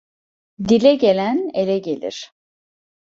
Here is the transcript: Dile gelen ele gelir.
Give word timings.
Dile 0.69 0.95
gelen 0.95 1.49
ele 1.53 1.77
gelir. 1.79 2.31